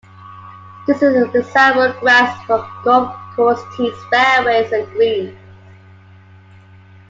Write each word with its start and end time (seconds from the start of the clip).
This 0.87 0.99
is 1.03 1.13
a 1.15 1.27
desirable 1.31 1.93
grass 1.99 2.43
for 2.47 2.67
golf 2.83 3.15
course 3.35 3.61
tees, 3.77 3.93
fairways 4.09 4.71
and 4.71 4.89
greens. 4.93 5.37